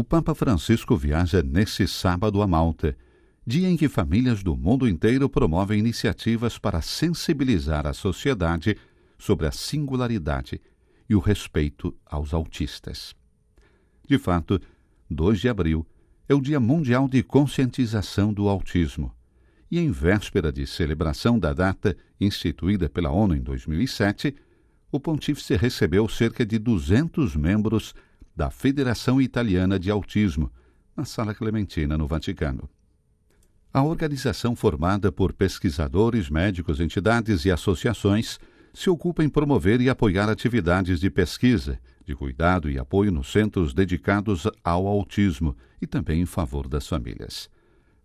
O 0.00 0.02
Papa 0.02 0.34
Francisco 0.34 0.96
viaja 0.96 1.42
nesse 1.42 1.86
sábado 1.86 2.40
a 2.40 2.46
Malta, 2.46 2.96
dia 3.46 3.68
em 3.68 3.76
que 3.76 3.86
famílias 3.86 4.42
do 4.42 4.56
mundo 4.56 4.88
inteiro 4.88 5.28
promovem 5.28 5.78
iniciativas 5.78 6.56
para 6.56 6.80
sensibilizar 6.80 7.86
a 7.86 7.92
sociedade 7.92 8.78
sobre 9.18 9.46
a 9.46 9.52
singularidade 9.52 10.58
e 11.06 11.14
o 11.14 11.18
respeito 11.18 11.94
aos 12.06 12.32
autistas. 12.32 13.14
De 14.08 14.16
fato, 14.16 14.58
2 15.10 15.38
de 15.38 15.50
abril 15.50 15.86
é 16.26 16.34
o 16.34 16.40
Dia 16.40 16.58
Mundial 16.58 17.06
de 17.06 17.22
Conscientização 17.22 18.32
do 18.32 18.48
Autismo. 18.48 19.14
E 19.70 19.78
em 19.78 19.90
véspera 19.90 20.50
de 20.50 20.66
celebração 20.66 21.38
da 21.38 21.52
data 21.52 21.94
instituída 22.18 22.88
pela 22.88 23.10
ONU 23.10 23.36
em 23.36 23.42
2007, 23.42 24.34
o 24.90 24.98
pontífice 24.98 25.54
recebeu 25.56 26.08
cerca 26.08 26.46
de 26.46 26.58
200 26.58 27.36
membros 27.36 27.94
da 28.40 28.48
Federação 28.48 29.20
Italiana 29.20 29.78
de 29.78 29.90
Autismo, 29.90 30.50
na 30.96 31.04
Sala 31.04 31.34
Clementina, 31.34 31.98
no 31.98 32.06
Vaticano. 32.06 32.70
A 33.70 33.82
organização, 33.82 34.56
formada 34.56 35.12
por 35.12 35.34
pesquisadores, 35.34 36.30
médicos, 36.30 36.80
entidades 36.80 37.44
e 37.44 37.50
associações, 37.50 38.40
se 38.72 38.88
ocupa 38.88 39.22
em 39.22 39.28
promover 39.28 39.82
e 39.82 39.90
apoiar 39.90 40.30
atividades 40.30 41.00
de 41.00 41.10
pesquisa, 41.10 41.78
de 42.02 42.14
cuidado 42.14 42.70
e 42.70 42.78
apoio 42.78 43.12
nos 43.12 43.30
centros 43.30 43.74
dedicados 43.74 44.48
ao 44.64 44.86
autismo 44.86 45.54
e 45.78 45.86
também 45.86 46.22
em 46.22 46.26
favor 46.26 46.66
das 46.66 46.88
famílias. 46.88 47.50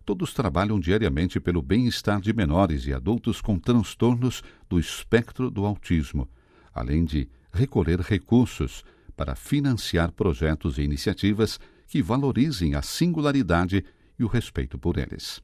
Todos 0.04 0.34
trabalham 0.34 0.78
diariamente 0.78 1.40
pelo 1.40 1.62
bem-estar 1.62 2.20
de 2.20 2.34
menores 2.34 2.86
e 2.86 2.92
adultos 2.92 3.40
com 3.40 3.58
transtornos 3.58 4.42
do 4.68 4.78
espectro 4.78 5.50
do 5.50 5.64
autismo, 5.64 6.28
além 6.74 7.06
de 7.06 7.26
recolher 7.54 8.00
recursos 8.00 8.84
para 9.16 9.34
financiar 9.34 10.12
projetos 10.12 10.78
e 10.78 10.82
iniciativas 10.82 11.58
que 11.86 12.02
valorizem 12.02 12.74
a 12.74 12.82
singularidade 12.82 13.84
e 14.18 14.24
o 14.24 14.28
respeito 14.28 14.78
por 14.78 14.98
eles. 14.98 15.42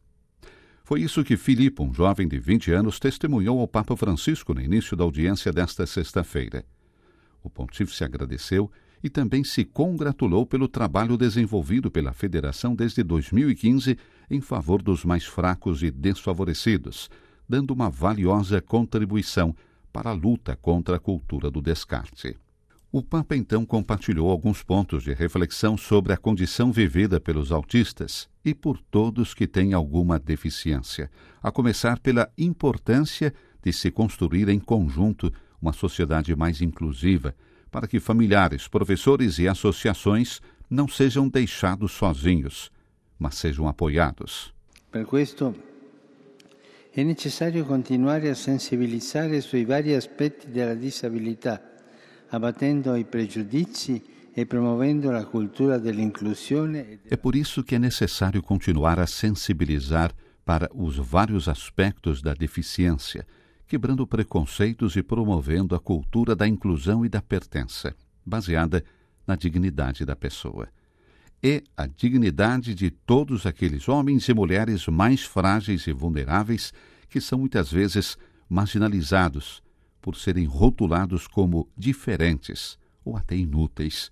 Foi 0.85 1.01
isso 1.01 1.25
que 1.25 1.37
Filipe, 1.37 1.81
um 1.81 1.95
jovem 1.95 2.27
de 2.29 2.39
20 2.39 2.73
anos, 2.73 2.99
testemunhou 2.99 3.61
ao 3.61 3.69
Papa 3.69 3.97
Francisco 3.97 4.53
no 4.53 4.61
início 4.61 4.97
da 4.97 5.05
audiência 5.05 5.53
desta 5.53 5.87
sexta-feira. 5.87 6.65
O 7.43 7.49
pontífice 7.49 8.05
agradeceu 8.05 8.71
e 9.03 9.09
também 9.09 9.43
se 9.43 9.65
congratulou 9.65 10.47
pelo 10.47 10.69
trabalho 10.69 11.17
desenvolvido 11.17 11.91
pela 11.91 12.13
Federação 12.13 12.75
desde 12.75 13.03
2015 13.03 13.97
em 14.31 14.41
favor 14.41 14.83
dos 14.83 15.05
mais 15.05 15.25
fracos 15.25 15.83
e 15.83 15.91
desfavorecidos, 15.91 17.09
dando 17.49 17.73
uma 17.73 17.91
valiosa 17.91 18.61
contribuição 18.61 19.55
para 19.93 20.11
a 20.11 20.15
luta 20.15 20.57
contra 20.57 20.97
a 20.97 21.01
cultura 21.01 21.51
do 21.51 21.61
descarte. 21.61 22.37
O 22.95 23.03
Papa 23.03 23.35
então 23.35 23.65
compartilhou 23.65 24.31
alguns 24.31 24.63
pontos 24.63 25.03
de 25.03 25.15
reflexão 25.15 25.79
sobre 25.79 26.13
a 26.13 26.17
condição 26.19 26.71
vivida 26.71 27.19
pelos 27.19 27.51
autistas 27.51 28.29
e 28.45 28.53
por 28.53 28.79
todos 28.83 29.33
que 29.33 29.47
têm 29.47 29.73
alguma 29.73 30.19
deficiência, 30.19 31.11
a 31.43 31.51
começar 31.51 31.99
pela 32.01 32.31
importância 32.37 33.33
de 33.63 33.73
se 33.73 33.91
construir 33.91 34.51
em 34.51 34.59
conjunto 34.59 35.33
uma 35.59 35.73
sociedade 35.73 36.37
mais 36.37 36.61
inclusiva, 36.61 37.35
para 37.71 37.89
que 37.89 37.99
familiares, 37.99 38.69
professores 38.69 39.39
e 39.39 39.49
associações 39.49 40.43
não 40.69 40.87
sejam 40.87 41.31
deixados 41.31 41.93
sozinhos, 41.93 42.71
mas 43.19 43.37
sejam 43.37 43.67
apoiados. 43.67 44.53
Per 44.91 45.07
questo 45.07 45.55
è 46.95 47.03
necessario 47.03 47.65
continuare 47.65 48.29
a 48.29 48.35
sensibilizzare 48.35 49.41
sui 49.41 49.65
vari 49.65 49.95
aspetti 49.95 50.51
della 50.51 50.75
disabilità, 50.75 51.72
abbattendo 52.33 52.97
i 52.97 53.05
pregiudizi 53.05 54.03
e 54.35 54.47
promovendo 54.47 55.11
la 55.11 55.27
cultura 55.27 55.79
dell'inclusione. 55.79 57.01
É 57.11 57.17
por 57.17 57.37
isso 57.37 57.63
que 57.63 57.75
é 57.75 57.79
necessário 57.79 58.43
continuar 58.43 58.99
a 58.99 59.07
sensibilizar 59.07 60.15
para 60.43 60.71
os 60.75 60.97
vários 60.97 61.47
aspectos 61.47 62.23
da 62.23 62.33
deficiência, 62.33 63.27
quebrando 63.67 64.07
preconceitos 64.07 64.97
e 64.97 65.03
promovendo 65.03 65.75
a 65.75 65.81
cultura 65.81 66.35
da 66.35 66.49
inclusão 66.49 67.05
e 67.05 67.09
da 67.09 67.21
pertença, 67.21 67.95
baseada 68.25 68.83
na 69.27 69.37
dignidade 69.37 70.07
da 70.07 70.17
pessoa. 70.17 70.69
É 71.43 71.63
a 71.77 71.87
dignidade 71.87 72.75
de 72.75 72.91
todos 72.91 73.45
aqueles 73.45 73.89
homens 73.91 74.27
e 74.29 74.33
mulheres 74.33 74.87
mais 74.87 75.23
frágeis 75.23 75.87
e 75.87 75.93
vulneráveis 75.93 76.73
que 77.11 77.21
são 77.21 77.41
muitas 77.41 77.71
vezes 77.71 78.17
marginalizados 78.49 79.63
por 80.03 80.17
serem 80.17 80.45
rotulados 80.45 81.29
como 81.29 81.69
diferentes 81.79 82.77
ou 83.05 83.17
até 83.17 83.37
inúteis, 83.37 84.11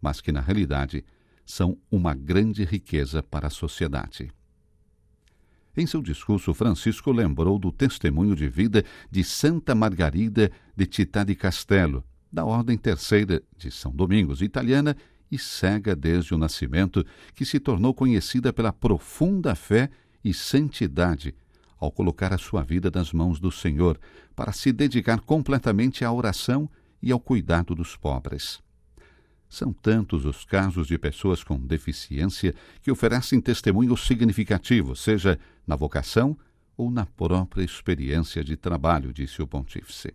mas 0.00 0.20
que 0.20 0.30
na 0.30 0.40
realidade 0.40 1.02
são 1.44 1.76
uma 1.90 2.14
grande 2.14 2.62
riqueza 2.62 3.22
para 3.22 3.48
a 3.48 3.50
sociedade. 3.50 4.30
Em 5.76 5.86
seu 5.86 6.02
discurso, 6.02 6.52
Francisco 6.52 7.10
lembrou 7.10 7.58
do 7.58 7.72
testemunho 7.72 8.36
de 8.36 8.48
vida 8.48 8.84
de 9.10 9.24
Santa 9.24 9.74
Margarida 9.74 10.50
de 10.76 10.88
Città 10.90 11.24
di 11.24 11.34
Castello, 11.34 12.04
da 12.30 12.44
Ordem 12.44 12.76
Terceira 12.76 13.42
de 13.56 13.70
São 13.70 13.90
Domingos, 13.90 14.42
italiana 14.42 14.96
e 15.30 15.38
cega 15.38 15.96
desde 15.96 16.34
o 16.34 16.38
nascimento, 16.38 17.04
que 17.34 17.44
se 17.44 17.58
tornou 17.58 17.94
conhecida 17.94 18.52
pela 18.52 18.72
profunda 18.72 19.54
fé 19.54 19.88
e 20.22 20.34
santidade 20.34 21.34
ao 21.80 21.90
colocar 21.90 22.32
a 22.32 22.38
sua 22.38 22.62
vida 22.62 22.90
nas 22.94 23.12
mãos 23.12 23.40
do 23.40 23.50
Senhor 23.50 23.98
para 24.36 24.52
se 24.52 24.70
dedicar 24.70 25.20
completamente 25.20 26.04
à 26.04 26.12
oração 26.12 26.68
e 27.02 27.10
ao 27.10 27.18
cuidado 27.18 27.74
dos 27.74 27.96
pobres. 27.96 28.60
São 29.48 29.72
tantos 29.72 30.26
os 30.26 30.44
casos 30.44 30.86
de 30.86 30.96
pessoas 30.98 31.42
com 31.42 31.58
deficiência 31.58 32.54
que 32.82 32.90
oferecem 32.90 33.40
testemunho 33.40 33.96
significativo, 33.96 34.94
seja 34.94 35.38
na 35.66 35.74
vocação 35.74 36.36
ou 36.76 36.90
na 36.90 37.04
própria 37.06 37.64
experiência 37.64 38.44
de 38.44 38.56
trabalho, 38.56 39.12
disse 39.12 39.42
o 39.42 39.46
pontífice. 39.46 40.14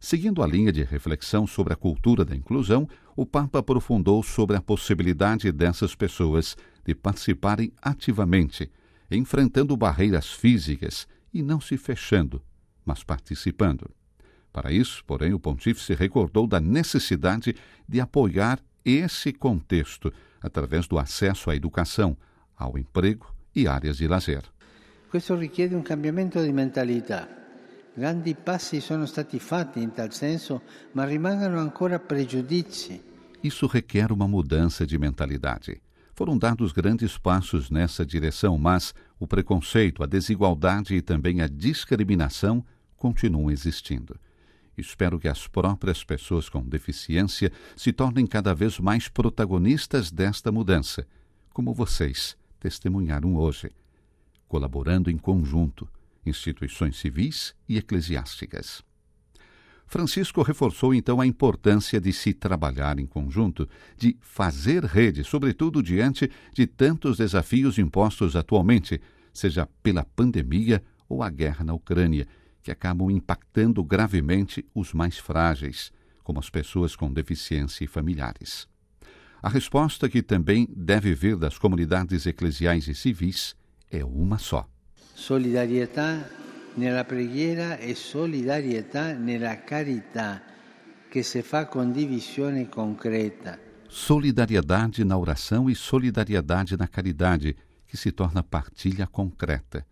Seguindo 0.00 0.42
a 0.42 0.46
linha 0.46 0.72
de 0.72 0.82
reflexão 0.82 1.46
sobre 1.46 1.72
a 1.72 1.76
cultura 1.76 2.24
da 2.24 2.34
inclusão, 2.34 2.88
o 3.16 3.26
Papa 3.26 3.58
aprofundou 3.58 4.22
sobre 4.22 4.56
a 4.56 4.60
possibilidade 4.60 5.50
dessas 5.52 5.94
pessoas 5.94 6.56
de 6.84 6.94
participarem 6.94 7.72
ativamente 7.82 8.70
enfrentando 9.10 9.76
barreiras 9.76 10.30
físicas 10.32 11.06
e 11.32 11.42
não 11.42 11.60
se 11.60 11.76
fechando, 11.76 12.42
mas 12.84 13.02
participando. 13.02 13.90
Para 14.52 14.72
isso, 14.72 15.04
porém, 15.06 15.32
o 15.32 15.38
pontífice 15.38 15.94
recordou 15.94 16.46
da 16.46 16.60
necessidade 16.60 17.54
de 17.86 18.00
apoiar 18.00 18.60
esse 18.84 19.32
contexto 19.32 20.12
através 20.40 20.86
do 20.86 20.98
acesso 20.98 21.50
à 21.50 21.56
educação, 21.56 22.16
ao 22.56 22.78
emprego 22.78 23.26
e 23.54 23.66
áreas 23.66 23.98
de 23.98 24.08
lazer. 24.08 24.42
Questo 25.10 25.36
richiede 25.36 25.74
un 25.74 25.82
cambiamento 25.82 26.42
di 26.42 26.52
mentalità. 26.52 27.28
Grandi 27.94 28.34
passi 28.34 28.80
sono 28.80 29.06
stati 29.06 29.38
fatti 29.38 29.80
in 29.80 29.92
tal 29.92 30.12
senso, 30.12 30.62
ma 30.92 31.04
rimangono 31.04 31.58
ancora 31.58 31.98
pregiudizi. 31.98 33.00
Isso 33.42 33.66
requer 33.66 34.12
uma 34.12 34.28
mudança 34.28 34.84
de 34.84 34.98
mentalidade. 34.98 35.80
Foram 36.18 36.36
dados 36.36 36.72
grandes 36.72 37.16
passos 37.16 37.70
nessa 37.70 38.04
direção, 38.04 38.58
mas 38.58 38.92
o 39.20 39.26
preconceito, 39.28 40.02
a 40.02 40.06
desigualdade 40.06 40.92
e 40.96 41.00
também 41.00 41.42
a 41.42 41.46
discriminação 41.46 42.66
continuam 42.96 43.52
existindo. 43.52 44.18
Espero 44.76 45.20
que 45.20 45.28
as 45.28 45.46
próprias 45.46 46.02
pessoas 46.02 46.48
com 46.48 46.60
deficiência 46.60 47.52
se 47.76 47.92
tornem 47.92 48.26
cada 48.26 48.52
vez 48.52 48.80
mais 48.80 49.08
protagonistas 49.08 50.10
desta 50.10 50.50
mudança, 50.50 51.06
como 51.50 51.72
vocês 51.72 52.36
testemunharam 52.58 53.36
hoje, 53.36 53.70
colaborando 54.48 55.12
em 55.12 55.16
conjunto, 55.16 55.88
instituições 56.26 56.98
civis 56.98 57.54
e 57.68 57.78
eclesiásticas. 57.78 58.82
Francisco 59.88 60.42
reforçou 60.42 60.94
então 60.94 61.18
a 61.18 61.26
importância 61.26 61.98
de 61.98 62.12
se 62.12 62.34
trabalhar 62.34 62.98
em 62.98 63.06
conjunto, 63.06 63.66
de 63.96 64.16
fazer 64.20 64.84
rede, 64.84 65.24
sobretudo 65.24 65.82
diante 65.82 66.30
de 66.52 66.66
tantos 66.66 67.16
desafios 67.16 67.78
impostos 67.78 68.36
atualmente, 68.36 69.00
seja 69.32 69.66
pela 69.82 70.04
pandemia 70.04 70.82
ou 71.08 71.22
a 71.22 71.30
guerra 71.30 71.64
na 71.64 71.72
Ucrânia, 71.72 72.26
que 72.62 72.70
acabam 72.70 73.10
impactando 73.10 73.82
gravemente 73.82 74.62
os 74.74 74.92
mais 74.92 75.16
frágeis, 75.16 75.90
como 76.22 76.38
as 76.38 76.50
pessoas 76.50 76.94
com 76.94 77.10
deficiência 77.10 77.82
e 77.82 77.86
familiares. 77.86 78.68
A 79.42 79.48
resposta 79.48 80.06
que 80.06 80.22
também 80.22 80.68
deve 80.76 81.14
vir 81.14 81.34
das 81.34 81.56
comunidades 81.56 82.26
eclesiais 82.26 82.88
e 82.88 82.94
civis 82.94 83.56
é 83.90 84.04
uma 84.04 84.36
só: 84.36 84.68
solidariedade 85.14 86.47
nella 86.78 87.04
preghiera 87.04 87.76
e 87.76 87.94
solidarietà 87.94 89.12
nella 89.12 89.64
carità 89.64 90.42
che 91.10 91.22
se 91.22 91.42
fa 91.42 91.66
condivisione 91.66 92.68
concreta. 92.68 93.58
Solidariedade 93.88 95.04
na 95.04 95.16
oração 95.16 95.68
e 95.68 95.74
solidariedade 95.74 96.76
na 96.76 96.86
caridade, 96.86 97.56
que 97.86 97.96
se 97.96 98.12
torna 98.12 98.42
partilha 98.42 99.06
concreta. 99.06 99.84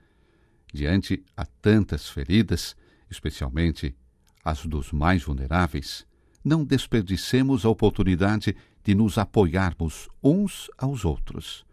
Diante 0.72 1.24
a 1.34 1.44
tantas 1.46 2.08
feridas, 2.08 2.76
especialmente 3.10 3.96
as 4.44 4.64
dos 4.66 4.92
mais 4.92 5.24
vulneráveis, 5.24 6.06
não 6.44 6.64
desperdicemos 6.64 7.64
a 7.64 7.68
oportunidade 7.68 8.54
de 8.84 8.94
nos 8.94 9.18
apoiarmos 9.18 10.08
uns 10.22 10.70
aos 10.78 11.04
outros. 11.04 11.65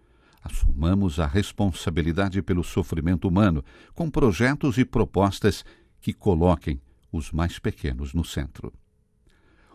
Assumamos 0.44 1.20
a 1.20 1.26
responsabilidade 1.26 2.42
pelo 2.42 2.64
sofrimento 2.64 3.28
humano 3.28 3.64
com 3.94 4.10
projetos 4.10 4.78
e 4.78 4.84
propostas 4.84 5.64
que 6.02 6.12
coloquem 6.12 6.82
os 7.12 7.32
mais 7.32 7.60
pequenos 7.60 8.14
no 8.14 8.26
centro. 8.26 8.74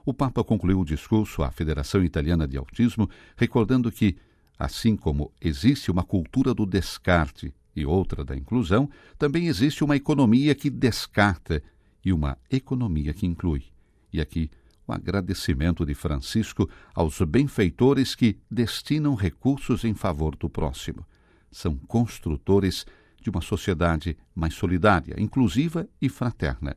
O 0.04 0.12
Papa 0.12 0.44
concluiu 0.44 0.80
o 0.80 0.84
discurso 0.84 1.42
à 1.42 1.50
Federação 1.50 2.04
Italiana 2.04 2.46
de 2.46 2.58
Autismo, 2.58 3.08
recordando 3.36 3.90
que, 3.90 4.16
assim 4.58 4.94
como 4.94 5.32
existe 5.40 5.90
uma 5.90 6.02
cultura 6.02 6.52
do 6.52 6.66
descarte 6.66 7.52
e 7.74 7.86
outra 7.86 8.24
da 8.24 8.36
inclusão, 8.36 8.90
também 9.18 9.46
existe 9.46 9.82
uma 9.82 9.96
economia 9.96 10.54
que 10.54 10.68
descarta 10.68 11.62
e 12.04 12.12
uma 12.12 12.36
economia 12.50 13.14
que 13.14 13.26
inclui. 13.26 13.64
E 14.12 14.20
aqui 14.20 14.50
o 14.88 14.92
agradecimento 14.92 15.84
de 15.84 15.94
Francisco 15.94 16.68
aos 16.94 17.20
benfeitores 17.20 18.14
que 18.14 18.38
destinam 18.50 19.14
recursos 19.14 19.84
em 19.84 19.92
favor 19.92 20.34
do 20.34 20.48
próximo. 20.48 21.06
São 21.50 21.76
construtores 21.76 22.86
de 23.20 23.28
uma 23.28 23.42
sociedade 23.42 24.16
mais 24.34 24.54
solidária, 24.54 25.14
inclusiva 25.18 25.86
e 26.00 26.08
fraterna. 26.08 26.74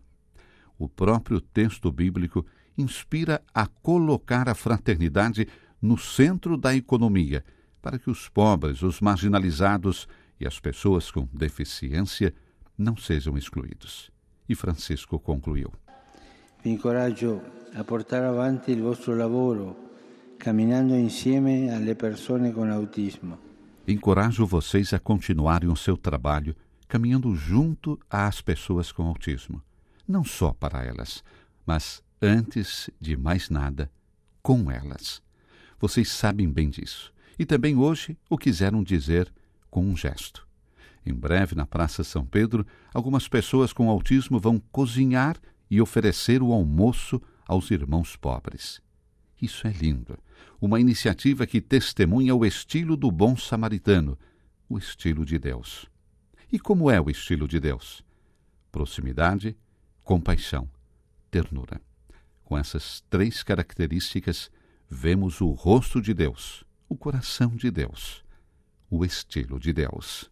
O 0.78 0.90
próprio 0.90 1.40
texto 1.40 1.90
bíblico 1.92 2.46
inspira 2.78 3.42
a 3.54 3.66
colocar 3.66 4.50
a 4.50 4.56
fraternidade 4.56 5.48
no 5.82 5.98
centro 5.98 6.58
da 6.58 6.76
economia, 6.76 7.46
para 7.82 7.98
que 7.98 8.10
os 8.10 8.28
pobres, 8.28 8.82
os 8.82 9.00
marginalizados 9.00 10.08
e 10.40 10.46
as 10.46 10.60
pessoas 10.60 11.10
com 11.10 11.28
deficiência 11.32 12.34
não 12.78 12.98
sejam 12.98 13.38
excluídos. 13.38 14.12
E 14.50 14.56
Francisco 14.56 15.20
concluiu: 15.20 15.72
Vi 16.64 16.70
incoraggio 16.70 17.42
a 17.74 17.84
portare 17.84 18.28
avanti 18.28 18.72
il 18.72 18.82
vostro 18.82 19.16
lavoro, 19.16 19.76
camminando 20.38 20.94
insieme 20.94 21.74
alle 21.74 21.96
persone 21.96 22.52
con 22.52 22.70
autismo. 22.70 23.40
Encorajo 23.88 24.46
vocês 24.46 24.94
a 24.94 25.00
continuarem 25.00 25.70
o 25.70 25.76
seu 25.76 25.98
trabalho 25.98 26.56
caminhando 26.88 27.36
junto 27.36 27.98
às 28.08 28.42
pessoas 28.42 28.92
com 28.92 29.08
autismo, 29.08 29.64
não 30.08 30.24
só 30.24 30.54
para 30.54 30.86
elas, 30.86 31.24
mas 31.66 32.04
antes 32.22 32.92
de 33.00 33.18
mais 33.18 33.50
nada, 33.50 33.90
com 34.44 34.70
elas. 34.70 35.20
Vocês 35.80 36.10
sabem 36.10 36.48
bem 36.48 36.70
disso. 36.70 37.12
E 37.40 37.46
também 37.46 37.76
hoje 37.76 38.16
o 38.30 38.38
quiseram 38.38 38.84
dizer 38.84 39.34
com 39.72 39.84
um 39.84 39.98
gesto. 39.98 40.48
Em 41.04 41.14
breve, 41.14 41.56
na 41.56 41.66
Praça 41.66 42.04
São 42.04 42.24
Pedro, 42.24 42.68
algumas 42.94 43.28
pessoas 43.28 43.74
com 43.74 43.90
autismo 43.90 44.40
vão 44.40 44.62
cozinhar 44.72 45.38
e 45.72 45.82
oferecer 45.82 46.44
o 46.44 46.52
almoço 46.52 47.22
aos 47.48 47.72
irmãos 47.72 48.18
pobres. 48.18 48.82
Isso 49.42 49.66
é 49.66 49.72
lindo. 49.72 50.20
Uma 50.60 50.82
iniciativa 50.82 51.48
que 51.48 51.62
testemunha 51.62 52.36
o 52.36 52.46
estilo 52.46 52.98
do 52.98 53.10
bom 53.10 53.38
samaritano, 53.38 54.20
o 54.68 54.78
estilo 54.78 55.26
de 55.26 55.40
Deus. 55.40 55.90
E 56.52 56.60
como 56.60 56.92
é 56.92 57.00
o 57.00 57.10
estilo 57.10 57.48
de 57.48 57.60
Deus? 57.60 58.04
Proximidade, 58.72 59.56
compaixão, 60.04 60.70
ternura. 61.32 61.82
Com 62.44 62.58
essas 62.58 63.02
três 63.10 63.42
características, 63.42 64.52
vemos 64.90 65.42
o 65.42 65.52
rosto 65.52 66.02
de 66.02 66.14
Deus, 66.14 66.66
o 66.90 66.98
coração 66.98 67.56
de 67.56 67.72
Deus, 67.72 68.24
o 68.90 69.06
estilo 69.06 69.60
de 69.60 69.72
Deus. 69.72 70.31